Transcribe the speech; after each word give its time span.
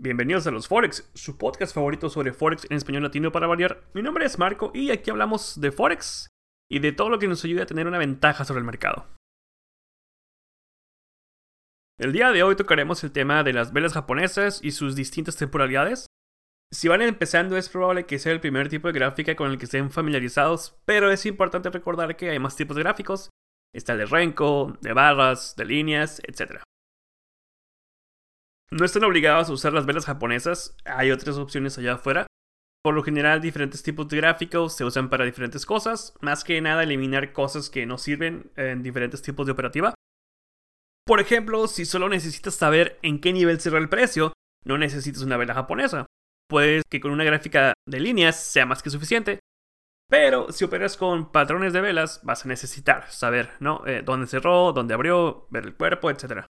Bienvenidos 0.00 0.46
a 0.46 0.52
los 0.52 0.68
Forex, 0.68 1.10
su 1.14 1.38
podcast 1.38 1.74
favorito 1.74 2.08
sobre 2.08 2.32
Forex 2.32 2.70
en 2.70 2.76
español 2.76 3.02
latino 3.02 3.32
para 3.32 3.48
variar. 3.48 3.82
Mi 3.94 4.00
nombre 4.00 4.24
es 4.24 4.38
Marco 4.38 4.70
y 4.72 4.92
aquí 4.92 5.10
hablamos 5.10 5.60
de 5.60 5.72
Forex 5.72 6.28
y 6.70 6.78
de 6.78 6.92
todo 6.92 7.10
lo 7.10 7.18
que 7.18 7.26
nos 7.26 7.44
ayude 7.44 7.62
a 7.62 7.66
tener 7.66 7.88
una 7.88 7.98
ventaja 7.98 8.44
sobre 8.44 8.60
el 8.60 8.64
mercado. 8.64 9.08
El 11.98 12.12
día 12.12 12.30
de 12.30 12.44
hoy 12.44 12.54
tocaremos 12.54 13.02
el 13.02 13.10
tema 13.10 13.42
de 13.42 13.52
las 13.52 13.72
velas 13.72 13.94
japonesas 13.94 14.60
y 14.62 14.70
sus 14.70 14.94
distintas 14.94 15.36
temporalidades. 15.36 16.06
Si 16.72 16.86
van 16.86 17.02
empezando 17.02 17.56
es 17.56 17.68
probable 17.68 18.06
que 18.06 18.20
sea 18.20 18.30
el 18.30 18.40
primer 18.40 18.68
tipo 18.68 18.86
de 18.86 18.96
gráfica 18.96 19.34
con 19.34 19.50
el 19.50 19.58
que 19.58 19.64
estén 19.64 19.90
familiarizados, 19.90 20.78
pero 20.84 21.10
es 21.10 21.26
importante 21.26 21.70
recordar 21.70 22.14
que 22.14 22.30
hay 22.30 22.38
más 22.38 22.54
tipos 22.54 22.76
de 22.76 22.84
gráficos. 22.84 23.30
Está 23.74 23.94
el 23.94 23.98
de 23.98 24.06
Renko, 24.06 24.78
de 24.80 24.92
barras, 24.92 25.56
de 25.56 25.64
líneas, 25.64 26.22
etc. 26.22 26.62
No 28.70 28.84
están 28.84 29.04
obligados 29.04 29.48
a 29.48 29.52
usar 29.52 29.72
las 29.72 29.86
velas 29.86 30.04
japonesas, 30.04 30.76
hay 30.84 31.10
otras 31.10 31.36
opciones 31.38 31.78
allá 31.78 31.94
afuera. 31.94 32.26
Por 32.82 32.94
lo 32.94 33.02
general, 33.02 33.40
diferentes 33.40 33.82
tipos 33.82 34.08
de 34.08 34.18
gráficos 34.18 34.76
se 34.76 34.84
usan 34.84 35.08
para 35.08 35.24
diferentes 35.24 35.64
cosas, 35.64 36.14
más 36.20 36.44
que 36.44 36.60
nada 36.60 36.82
eliminar 36.82 37.32
cosas 37.32 37.70
que 37.70 37.86
no 37.86 37.96
sirven 37.96 38.52
en 38.56 38.82
diferentes 38.82 39.22
tipos 39.22 39.46
de 39.46 39.52
operativa. 39.52 39.94
Por 41.06 41.20
ejemplo, 41.20 41.66
si 41.66 41.86
solo 41.86 42.10
necesitas 42.10 42.54
saber 42.54 42.98
en 43.02 43.20
qué 43.20 43.32
nivel 43.32 43.58
cerrar 43.58 43.80
el 43.80 43.88
precio, 43.88 44.34
no 44.66 44.76
necesitas 44.76 45.22
una 45.22 45.38
vela 45.38 45.54
japonesa. 45.54 46.06
Puede 46.46 46.82
que 46.90 47.00
con 47.00 47.10
una 47.10 47.24
gráfica 47.24 47.72
de 47.86 48.00
líneas 48.00 48.38
sea 48.38 48.66
más 48.66 48.82
que 48.82 48.90
suficiente, 48.90 49.40
pero 50.10 50.52
si 50.52 50.64
operas 50.64 50.98
con 50.98 51.32
patrones 51.32 51.72
de 51.72 51.80
velas, 51.80 52.20
vas 52.22 52.44
a 52.44 52.48
necesitar 52.48 53.10
saber, 53.10 53.50
¿no? 53.60 53.86
Eh, 53.86 54.02
dónde 54.04 54.26
cerró, 54.26 54.72
dónde 54.72 54.92
abrió, 54.92 55.46
ver 55.50 55.64
el 55.64 55.74
cuerpo, 55.74 56.10
etc. 56.10 56.46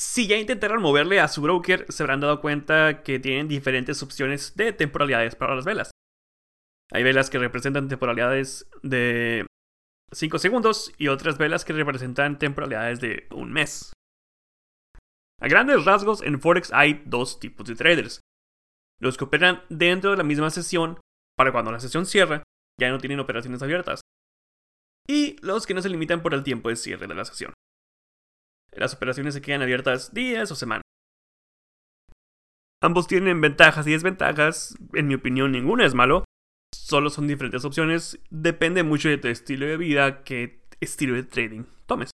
Si 0.00 0.26
ya 0.26 0.38
intentaron 0.38 0.80
moverle 0.80 1.20
a 1.20 1.28
su 1.28 1.42
broker, 1.42 1.84
se 1.90 2.02
habrán 2.02 2.20
dado 2.20 2.40
cuenta 2.40 3.02
que 3.02 3.18
tienen 3.18 3.48
diferentes 3.48 4.02
opciones 4.02 4.56
de 4.56 4.72
temporalidades 4.72 5.34
para 5.34 5.54
las 5.54 5.66
velas. 5.66 5.90
Hay 6.90 7.02
velas 7.02 7.28
que 7.28 7.38
representan 7.38 7.88
temporalidades 7.88 8.66
de 8.82 9.44
5 10.10 10.38
segundos 10.38 10.90
y 10.96 11.08
otras 11.08 11.36
velas 11.36 11.66
que 11.66 11.74
representan 11.74 12.38
temporalidades 12.38 13.00
de 13.00 13.26
un 13.30 13.52
mes. 13.52 13.92
A 15.38 15.48
grandes 15.48 15.84
rasgos, 15.84 16.22
en 16.22 16.40
Forex 16.40 16.72
hay 16.72 17.02
dos 17.04 17.38
tipos 17.38 17.68
de 17.68 17.74
traders. 17.74 18.20
Los 19.02 19.18
que 19.18 19.24
operan 19.24 19.64
dentro 19.68 20.12
de 20.12 20.16
la 20.16 20.24
misma 20.24 20.48
sesión, 20.48 20.98
para 21.36 21.52
cuando 21.52 21.72
la 21.72 21.80
sesión 21.80 22.06
cierra, 22.06 22.42
ya 22.80 22.88
no 22.88 23.00
tienen 23.00 23.20
operaciones 23.20 23.62
abiertas. 23.62 24.00
Y 25.06 25.36
los 25.44 25.66
que 25.66 25.74
no 25.74 25.82
se 25.82 25.90
limitan 25.90 26.22
por 26.22 26.32
el 26.32 26.42
tiempo 26.42 26.70
de 26.70 26.76
cierre 26.76 27.06
de 27.06 27.14
la 27.14 27.26
sesión. 27.26 27.52
Las 28.72 28.94
operaciones 28.94 29.34
se 29.34 29.42
quedan 29.42 29.62
abiertas 29.62 30.14
días 30.14 30.50
o 30.50 30.54
semanas. 30.54 30.82
Ambos 32.82 33.06
tienen 33.06 33.40
ventajas 33.40 33.86
y 33.86 33.92
desventajas. 33.92 34.74
En 34.94 35.08
mi 35.08 35.14
opinión, 35.14 35.52
ninguno 35.52 35.84
es 35.84 35.94
malo. 35.94 36.24
Solo 36.74 37.10
son 37.10 37.26
diferentes 37.26 37.64
opciones. 37.64 38.18
Depende 38.30 38.82
mucho 38.82 39.08
de 39.08 39.18
tu 39.18 39.28
estilo 39.28 39.66
de 39.66 39.76
vida, 39.76 40.22
qué 40.24 40.62
estilo 40.80 41.14
de 41.14 41.24
trading 41.24 41.64
tomes. 41.86 42.10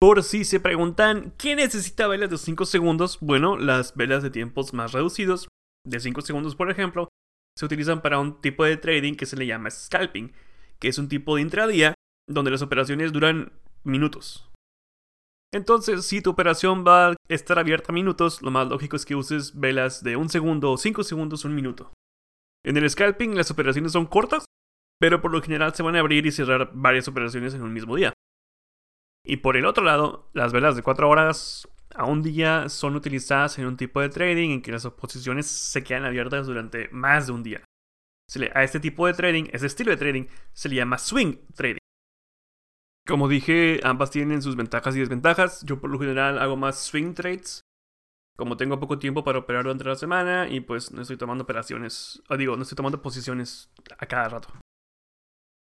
Por 0.00 0.22
si 0.22 0.44
se 0.44 0.60
preguntan, 0.60 1.34
¿qué 1.36 1.56
necesita 1.56 2.06
velas 2.06 2.30
de 2.30 2.38
5 2.38 2.64
segundos? 2.66 3.18
Bueno, 3.20 3.56
las 3.56 3.96
velas 3.96 4.22
de 4.22 4.30
tiempos 4.30 4.72
más 4.72 4.92
reducidos, 4.92 5.48
de 5.84 5.98
5 5.98 6.20
segundos 6.20 6.54
por 6.54 6.70
ejemplo, 6.70 7.08
se 7.56 7.66
utilizan 7.66 8.00
para 8.00 8.20
un 8.20 8.40
tipo 8.40 8.64
de 8.64 8.76
trading 8.76 9.14
que 9.14 9.26
se 9.26 9.36
le 9.36 9.46
llama 9.46 9.70
scalping, 9.70 10.32
que 10.78 10.86
es 10.86 10.98
un 10.98 11.08
tipo 11.08 11.34
de 11.34 11.42
intradía 11.42 11.94
donde 12.28 12.52
las 12.52 12.62
operaciones 12.62 13.12
duran 13.12 13.52
minutos. 13.82 14.47
Entonces, 15.52 16.04
si 16.04 16.20
tu 16.20 16.30
operación 16.30 16.84
va 16.86 17.08
a 17.08 17.16
estar 17.28 17.58
abierta 17.58 17.92
minutos, 17.92 18.42
lo 18.42 18.50
más 18.50 18.68
lógico 18.68 18.96
es 18.96 19.06
que 19.06 19.14
uses 19.14 19.58
velas 19.58 20.02
de 20.02 20.16
un 20.16 20.28
segundo 20.28 20.72
o 20.72 20.76
cinco 20.76 21.02
segundos, 21.02 21.44
un 21.44 21.54
minuto. 21.54 21.92
En 22.64 22.76
el 22.76 22.88
scalping 22.88 23.34
las 23.34 23.50
operaciones 23.50 23.92
son 23.92 24.06
cortas, 24.06 24.44
pero 25.00 25.22
por 25.22 25.30
lo 25.30 25.40
general 25.40 25.74
se 25.74 25.82
van 25.82 25.96
a 25.96 26.00
abrir 26.00 26.26
y 26.26 26.32
cerrar 26.32 26.70
varias 26.74 27.08
operaciones 27.08 27.54
en 27.54 27.62
un 27.62 27.72
mismo 27.72 27.96
día. 27.96 28.12
Y 29.24 29.38
por 29.38 29.56
el 29.56 29.64
otro 29.64 29.84
lado, 29.84 30.30
las 30.34 30.52
velas 30.52 30.76
de 30.76 30.82
4 30.82 31.08
horas 31.08 31.66
a 31.94 32.04
un 32.04 32.22
día 32.22 32.68
son 32.68 32.94
utilizadas 32.94 33.58
en 33.58 33.66
un 33.66 33.76
tipo 33.76 34.00
de 34.00 34.08
trading 34.10 34.50
en 34.50 34.62
que 34.62 34.72
las 34.72 34.86
posiciones 34.86 35.46
se 35.46 35.82
quedan 35.82 36.04
abiertas 36.04 36.46
durante 36.46 36.88
más 36.90 37.26
de 37.26 37.32
un 37.32 37.42
día. 37.42 37.64
A 38.54 38.62
este 38.62 38.80
tipo 38.80 39.06
de 39.06 39.14
trading, 39.14 39.44
ese 39.52 39.66
estilo 39.66 39.90
de 39.90 39.96
trading, 39.96 40.24
se 40.52 40.68
le 40.68 40.76
llama 40.76 40.98
swing 40.98 41.36
trading. 41.54 41.78
Como 43.08 43.26
dije, 43.26 43.80
ambas 43.84 44.10
tienen 44.10 44.42
sus 44.42 44.54
ventajas 44.54 44.94
y 44.94 45.00
desventajas. 45.00 45.62
Yo 45.64 45.80
por 45.80 45.88
lo 45.88 45.98
general 45.98 46.38
hago 46.38 46.56
más 46.56 46.78
swing 46.78 47.14
trades. 47.14 47.62
Como 48.36 48.58
tengo 48.58 48.78
poco 48.78 48.98
tiempo 48.98 49.24
para 49.24 49.38
operar 49.38 49.64
durante 49.64 49.84
la 49.84 49.96
semana 49.96 50.46
y 50.46 50.60
pues 50.60 50.92
no 50.92 51.00
estoy 51.00 51.16
tomando 51.16 51.42
operaciones, 51.42 52.22
o 52.28 52.36
digo, 52.36 52.54
no 52.54 52.62
estoy 52.62 52.76
tomando 52.76 53.00
posiciones 53.00 53.72
a 53.98 54.06
cada 54.06 54.28
rato. 54.28 54.48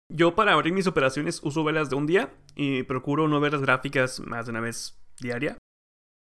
Yo 0.10 0.36
para 0.36 0.54
abrir 0.54 0.74
mis 0.74 0.86
operaciones 0.86 1.42
uso 1.44 1.64
velas 1.64 1.90
de 1.90 1.96
un 1.96 2.06
día 2.06 2.32
y 2.56 2.84
procuro 2.84 3.28
no 3.28 3.40
ver 3.40 3.54
las 3.54 3.64
gráficas 3.64 4.20
más 4.20 4.46
de 4.46 4.52
una 4.52 4.62
vez 4.62 5.04
diaria. 5.20 5.58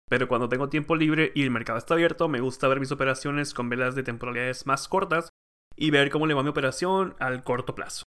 Pero 0.08 0.28
cuando 0.28 0.50
tengo 0.50 0.68
tiempo 0.68 0.96
libre 0.96 1.32
y 1.34 1.44
el 1.44 1.50
mercado 1.50 1.78
está 1.78 1.94
abierto, 1.94 2.28
me 2.28 2.40
gusta 2.40 2.68
ver 2.68 2.78
mis 2.78 2.92
operaciones 2.92 3.54
con 3.54 3.70
velas 3.70 3.94
de 3.94 4.02
temporalidades 4.02 4.66
más 4.66 4.86
cortas 4.86 5.30
y 5.76 5.90
ver 5.90 6.10
cómo 6.10 6.26
le 6.26 6.34
va 6.34 6.42
mi 6.42 6.50
operación 6.50 7.16
al 7.18 7.42
corto 7.42 7.74
plazo. 7.74 8.04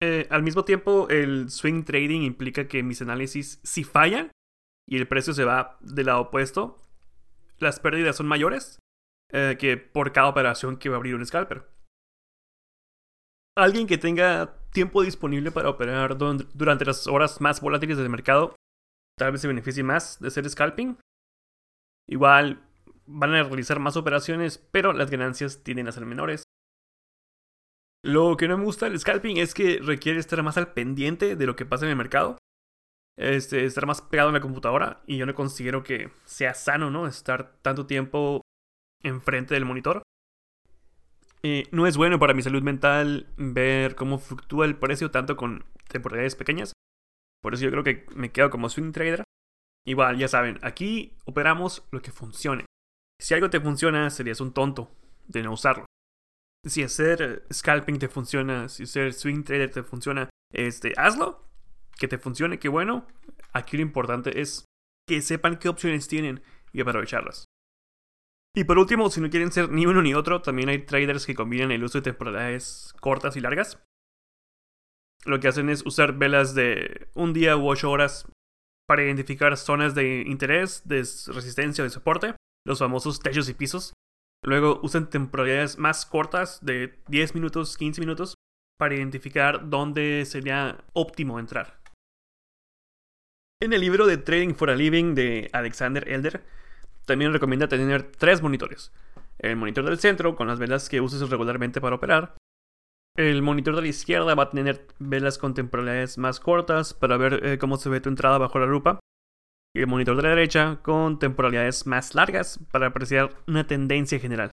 Eh, 0.00 0.28
al 0.30 0.42
mismo 0.42 0.64
tiempo, 0.64 1.08
el 1.08 1.50
swing 1.50 1.82
trading 1.84 2.22
implica 2.22 2.68
que 2.68 2.82
mis 2.82 3.02
análisis, 3.02 3.60
si 3.64 3.82
fallan 3.82 4.30
y 4.86 4.96
el 4.96 5.08
precio 5.08 5.34
se 5.34 5.44
va 5.44 5.76
del 5.80 6.06
lado 6.06 6.20
opuesto, 6.22 6.80
las 7.58 7.80
pérdidas 7.80 8.16
son 8.16 8.28
mayores 8.28 8.78
eh, 9.32 9.56
que 9.58 9.76
por 9.76 10.12
cada 10.12 10.28
operación 10.28 10.78
que 10.78 10.88
va 10.88 10.96
a 10.96 10.98
abrir 10.98 11.14
un 11.14 11.26
scalper. 11.26 11.68
Alguien 13.56 13.88
que 13.88 13.98
tenga 13.98 14.54
tiempo 14.70 15.02
disponible 15.02 15.50
para 15.50 15.68
operar 15.68 16.16
durante 16.16 16.84
las 16.84 17.08
horas 17.08 17.40
más 17.40 17.60
volátiles 17.60 17.98
del 17.98 18.08
mercado, 18.08 18.54
tal 19.18 19.32
vez 19.32 19.40
se 19.40 19.48
beneficie 19.48 19.82
más 19.82 20.20
de 20.20 20.28
hacer 20.28 20.48
scalping. 20.48 20.96
Igual 22.08 22.62
van 23.06 23.34
a 23.34 23.42
realizar 23.42 23.80
más 23.80 23.96
operaciones, 23.96 24.58
pero 24.70 24.92
las 24.92 25.10
ganancias 25.10 25.64
tienden 25.64 25.88
a 25.88 25.92
ser 25.92 26.06
menores. 26.06 26.44
Lo 28.04 28.36
que 28.36 28.46
no 28.46 28.56
me 28.56 28.64
gusta 28.64 28.88
del 28.88 28.98
scalping 28.98 29.38
es 29.38 29.54
que 29.54 29.80
requiere 29.82 30.20
estar 30.20 30.42
más 30.42 30.56
al 30.56 30.72
pendiente 30.72 31.34
de 31.34 31.46
lo 31.46 31.56
que 31.56 31.66
pasa 31.66 31.84
en 31.84 31.90
el 31.90 31.96
mercado. 31.96 32.38
Este, 33.16 33.64
estar 33.64 33.86
más 33.86 34.00
pegado 34.00 34.28
en 34.28 34.34
la 34.34 34.40
computadora. 34.40 35.02
Y 35.06 35.16
yo 35.16 35.26
no 35.26 35.34
considero 35.34 35.82
que 35.82 36.10
sea 36.24 36.54
sano, 36.54 36.90
¿no? 36.90 37.06
Estar 37.06 37.56
tanto 37.62 37.86
tiempo 37.86 38.42
enfrente 39.02 39.54
del 39.54 39.64
monitor. 39.64 40.02
Eh, 41.42 41.64
no 41.72 41.86
es 41.86 41.96
bueno 41.96 42.18
para 42.18 42.34
mi 42.34 42.42
salud 42.42 42.62
mental 42.62 43.26
ver 43.36 43.94
cómo 43.94 44.18
fluctúa 44.18 44.66
el 44.66 44.76
precio 44.76 45.10
tanto 45.10 45.36
con 45.36 45.64
temporalidades 45.88 46.36
pequeñas. 46.36 46.72
Por 47.42 47.54
eso 47.54 47.64
yo 47.64 47.70
creo 47.70 47.84
que 47.84 48.06
me 48.14 48.30
quedo 48.30 48.50
como 48.50 48.68
swing 48.68 48.92
trader. 48.92 49.24
Igual, 49.84 50.18
ya 50.18 50.28
saben, 50.28 50.58
aquí 50.62 51.16
operamos 51.24 51.84
lo 51.90 52.02
que 52.02 52.12
funcione. 52.12 52.64
Si 53.20 53.34
algo 53.34 53.50
te 53.50 53.60
funciona, 53.60 54.10
serías 54.10 54.40
un 54.40 54.52
tonto 54.52 54.90
de 55.26 55.42
no 55.42 55.52
usarlo 55.52 55.87
si 56.70 56.82
hacer 56.82 57.44
scalping 57.52 57.98
te 57.98 58.08
funciona, 58.08 58.68
si 58.68 58.84
hacer 58.84 59.12
swing 59.12 59.44
trader 59.44 59.70
te 59.70 59.82
funciona, 59.82 60.28
este, 60.52 60.92
hazlo, 60.96 61.48
que 61.98 62.08
te 62.08 62.18
funcione, 62.18 62.58
que 62.58 62.68
bueno. 62.68 63.06
Aquí 63.52 63.76
lo 63.76 63.82
importante 63.82 64.40
es 64.40 64.64
que 65.08 65.22
sepan 65.22 65.58
qué 65.58 65.68
opciones 65.68 66.06
tienen 66.08 66.42
y 66.72 66.80
aprovecharlas. 66.80 67.46
Y 68.54 68.64
por 68.64 68.78
último, 68.78 69.10
si 69.10 69.20
no 69.20 69.30
quieren 69.30 69.52
ser 69.52 69.70
ni 69.70 69.86
uno 69.86 70.02
ni 70.02 70.14
otro, 70.14 70.42
también 70.42 70.68
hay 70.68 70.84
traders 70.84 71.26
que 71.26 71.34
combinan 71.34 71.70
el 71.70 71.84
uso 71.84 71.98
de 71.98 72.02
temporalidades 72.02 72.94
cortas 73.00 73.36
y 73.36 73.40
largas. 73.40 73.82
Lo 75.24 75.40
que 75.40 75.48
hacen 75.48 75.68
es 75.68 75.84
usar 75.84 76.14
velas 76.14 76.54
de 76.54 77.08
un 77.14 77.32
día 77.32 77.56
u 77.56 77.68
ocho 77.68 77.90
horas 77.90 78.26
para 78.86 79.04
identificar 79.04 79.56
zonas 79.56 79.94
de 79.94 80.22
interés, 80.26 80.86
de 80.88 80.98
resistencia 80.98 81.82
o 81.82 81.86
de 81.86 81.90
soporte, 81.90 82.34
los 82.64 82.78
famosos 82.78 83.20
techos 83.20 83.48
y 83.48 83.54
pisos, 83.54 83.92
Luego 84.44 84.80
usan 84.82 85.10
temporalidades 85.10 85.78
más 85.78 86.06
cortas 86.06 86.64
de 86.64 86.98
10 87.08 87.34
minutos, 87.34 87.76
15 87.76 88.00
minutos 88.00 88.34
para 88.78 88.94
identificar 88.94 89.68
dónde 89.68 90.24
sería 90.24 90.84
óptimo 90.92 91.40
entrar. 91.40 91.80
En 93.60 93.72
el 93.72 93.80
libro 93.80 94.06
de 94.06 94.18
Trading 94.18 94.54
for 94.54 94.70
a 94.70 94.76
Living 94.76 95.14
de 95.14 95.50
Alexander 95.52 96.08
Elder, 96.08 96.44
también 97.04 97.32
recomienda 97.32 97.66
tener 97.66 98.12
tres 98.12 98.40
monitores. 98.40 98.92
El 99.38 99.56
monitor 99.56 99.84
del 99.84 99.98
centro, 99.98 100.36
con 100.36 100.46
las 100.46 100.60
velas 100.60 100.88
que 100.88 101.00
uses 101.00 101.28
regularmente 101.28 101.80
para 101.80 101.96
operar. 101.96 102.34
El 103.16 103.42
monitor 103.42 103.74
de 103.74 103.82
la 103.82 103.88
izquierda 103.88 104.36
va 104.36 104.44
a 104.44 104.50
tener 104.50 104.86
velas 105.00 105.38
con 105.38 105.54
temporalidades 105.54 106.18
más 106.18 106.38
cortas 106.38 106.94
para 106.94 107.16
ver 107.16 107.44
eh, 107.44 107.58
cómo 107.58 107.76
se 107.76 107.88
ve 107.88 108.00
tu 108.00 108.08
entrada 108.08 108.38
bajo 108.38 108.60
la 108.60 108.66
lupa 108.66 109.00
y 109.74 109.80
el 109.80 109.86
monitor 109.86 110.16
de 110.16 110.22
la 110.22 110.30
derecha 110.30 110.80
con 110.82 111.18
temporalidades 111.18 111.86
más 111.86 112.14
largas 112.14 112.58
para 112.70 112.88
apreciar 112.88 113.30
una 113.46 113.66
tendencia 113.66 114.18
general. 114.18 114.50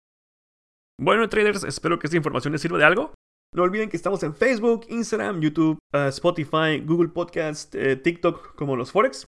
Bueno, 0.99 1.27
traders, 1.29 1.63
espero 1.63 1.99
que 1.99 2.07
esta 2.07 2.17
información 2.17 2.53
les 2.53 2.61
sirva 2.61 2.77
de 2.77 2.85
algo. 2.85 3.13
No 3.55 3.63
olviden 3.63 3.89
que 3.89 3.97
estamos 3.97 4.23
en 4.23 4.35
Facebook, 4.35 4.85
Instagram, 4.89 5.41
YouTube, 5.41 5.77
uh, 5.93 6.07
Spotify, 6.07 6.79
Google 6.83 7.09
Podcast, 7.09 7.75
eh, 7.75 7.95
TikTok 7.95 8.55
como 8.55 8.75
los 8.75 8.91
Forex. 8.91 9.25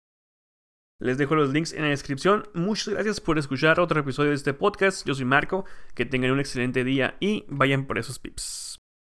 Les 1.00 1.18
dejo 1.18 1.34
los 1.34 1.52
links 1.52 1.72
en 1.72 1.82
la 1.82 1.88
descripción. 1.88 2.44
Muchas 2.54 2.94
gracias 2.94 3.20
por 3.20 3.36
escuchar 3.36 3.80
otro 3.80 3.98
episodio 3.98 4.30
de 4.30 4.36
este 4.36 4.54
podcast. 4.54 5.04
Yo 5.04 5.14
soy 5.14 5.24
Marco. 5.24 5.64
Que 5.96 6.06
tengan 6.06 6.30
un 6.30 6.38
excelente 6.38 6.84
día 6.84 7.16
y 7.18 7.44
vayan 7.48 7.86
por 7.86 7.98
esos 7.98 8.20
pips. 8.20 8.81